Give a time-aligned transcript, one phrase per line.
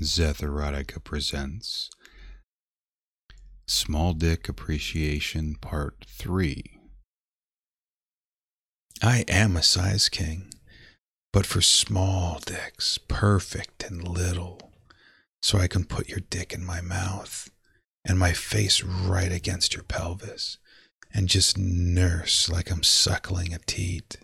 [0.00, 1.90] Zeth Erotica presents
[3.66, 6.78] Small Dick Appreciation Part 3.
[9.02, 10.54] I am a size king,
[11.32, 14.70] but for small dicks, perfect and little,
[15.42, 17.50] so I can put your dick in my mouth
[18.04, 20.58] and my face right against your pelvis
[21.12, 24.18] and just nurse like I'm suckling a teat,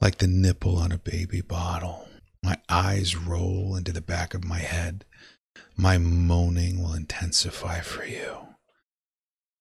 [0.00, 2.09] like the nipple on a baby bottle.
[2.42, 5.04] My eyes roll into the back of my head.
[5.76, 8.48] My moaning will intensify for you.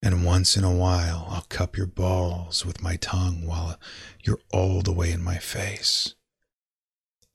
[0.02, 3.78] And once in a while, I'll cup your balls with my tongue while
[4.24, 6.16] you're all the way in my face.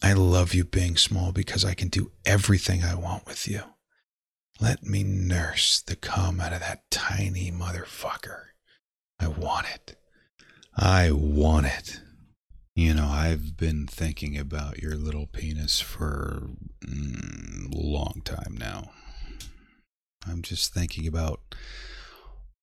[0.02, 3.62] I love you being small because I can do everything I want with you.
[4.60, 8.44] Let me nurse the cum out of that tiny motherfucker.
[9.18, 9.96] I want it.
[10.76, 12.00] I want it.
[12.76, 16.48] You know, I've been thinking about your little penis for
[16.84, 18.90] mm, a long time now.
[20.26, 21.40] I'm just thinking about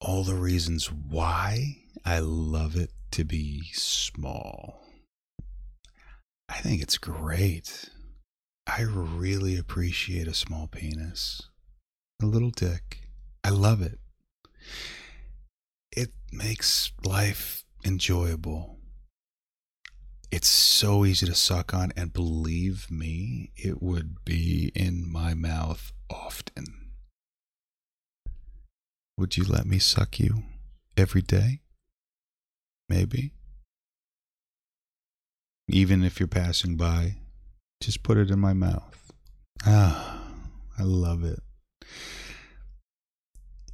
[0.02, 4.86] all the reasons why I love it to be small.
[6.50, 7.90] I think it's great.
[8.68, 11.42] I really appreciate a small penis,
[12.22, 13.04] a little dick.
[13.46, 14.00] I love it.
[15.96, 18.81] It makes life enjoyable
[20.32, 25.92] it's so easy to suck on and believe me it would be in my mouth
[26.10, 26.66] often.
[29.18, 30.44] Would you let me suck you
[30.96, 31.60] every day?
[32.88, 33.34] Maybe.
[35.68, 37.18] Even if you're passing by
[37.82, 39.12] just put it in my mouth.
[39.66, 40.20] Ah
[40.80, 41.40] i love it.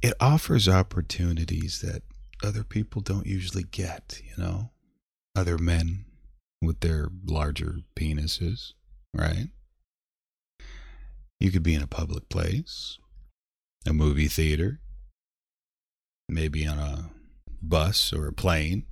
[0.02, 2.02] It offers opportunities that
[2.42, 4.70] other people don't usually get you know?
[5.36, 6.04] Other men
[6.60, 8.72] with their larger penises,
[9.14, 9.48] right?
[11.40, 12.98] You could be in a public place,
[13.86, 14.80] a movie theater,
[16.28, 17.10] maybe on a
[17.62, 18.86] bus or a plane,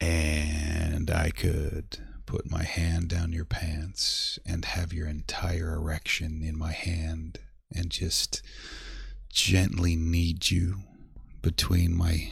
[0.00, 6.56] and I could put my hand down your pants and have your entire erection in
[6.56, 7.40] my hand
[7.74, 8.40] and just
[9.32, 10.76] gently knead you
[11.42, 12.30] between my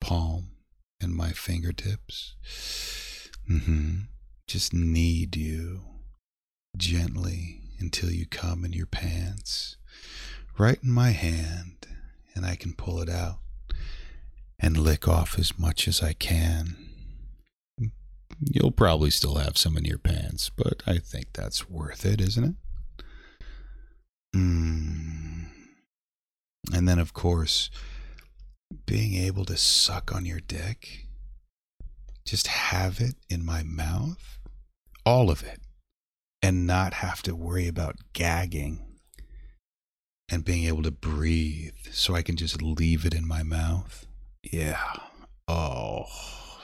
[0.00, 0.52] palm
[1.00, 2.34] and my fingertips
[3.50, 4.00] Mm-hmm.
[4.46, 5.80] Just knead you
[6.76, 9.76] gently until you come in your pants,
[10.58, 11.86] right in my hand,
[12.34, 13.38] and I can pull it out
[14.58, 16.76] and lick off as much as I can.
[18.40, 22.44] You'll probably still have some in your pants, but I think that's worth it, isn't
[22.44, 22.54] it?
[24.36, 25.46] Mm.
[26.72, 27.70] And then, of course,
[28.86, 31.07] being able to suck on your dick
[32.28, 34.38] just have it in my mouth,
[35.06, 35.60] all of it,
[36.42, 38.84] and not have to worry about gagging
[40.28, 44.06] and being able to breathe so I can just leave it in my mouth.
[44.42, 44.92] Yeah.
[45.48, 46.04] Oh,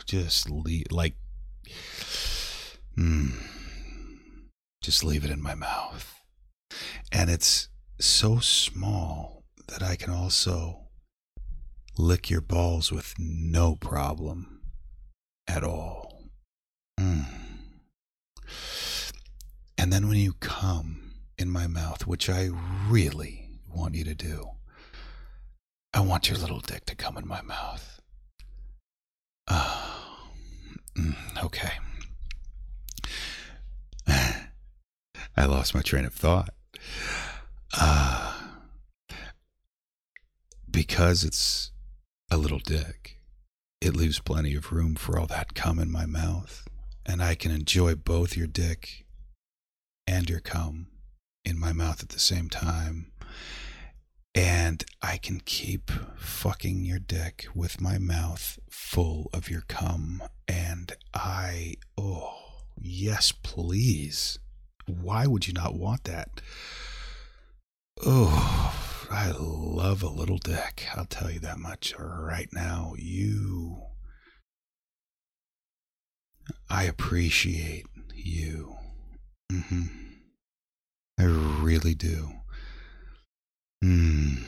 [0.04, 1.14] just leave, like,
[2.98, 3.32] mm,
[4.82, 6.14] just leave it in my mouth.
[7.10, 10.88] And it's so small that I can also
[11.96, 14.53] lick your balls with no problem
[15.54, 16.24] at all.
[16.98, 17.26] Mm.
[19.78, 22.50] And then when you come in my mouth, which I
[22.88, 24.48] really want you to do,
[25.92, 28.00] I want your little dick to come in my mouth.
[29.46, 29.90] Uh,
[31.44, 31.72] okay.
[34.08, 36.50] I lost my train of thought.
[37.78, 38.40] Uh,
[40.68, 41.70] because it's
[42.30, 43.13] a little dick
[43.84, 46.66] it leaves plenty of room for all that cum in my mouth,
[47.04, 49.04] and I can enjoy both your dick
[50.06, 50.88] and your cum
[51.44, 53.12] in my mouth at the same time.
[54.34, 60.22] And I can keep fucking your dick with my mouth full of your cum.
[60.48, 62.34] And I, oh,
[62.80, 64.38] yes, please.
[64.86, 66.40] Why would you not want that?
[68.04, 68.74] Oh,
[69.10, 70.86] I love a little dick.
[70.96, 72.94] I'll tell you that much right now.
[72.98, 73.53] You.
[76.74, 77.86] I appreciate
[78.16, 78.74] you.
[79.52, 79.84] Mm-hmm.
[81.20, 82.30] I really do.
[83.84, 84.42] Mm.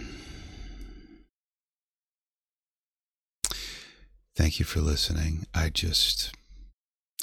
[4.35, 5.47] Thank you for listening.
[5.55, 6.35] I just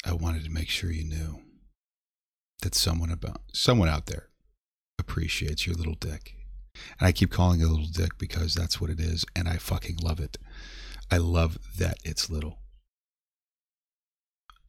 [0.05, 1.41] I wanted to make sure you knew
[2.61, 4.29] that someone about someone out there
[4.97, 6.37] appreciates your little dick.
[6.97, 9.25] And I keep calling it a little dick because that's what it is.
[9.35, 10.37] And I fucking love it.
[11.11, 12.62] I love that it's little.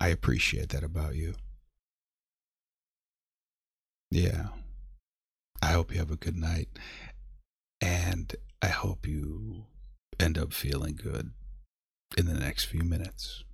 [0.04, 1.32] I appreciate that about you.
[4.10, 4.48] Yeah.
[5.62, 6.68] I hope you have a good night.
[7.80, 9.64] And I hope you
[10.20, 11.30] end up feeling good
[12.18, 13.44] in the next few minutes.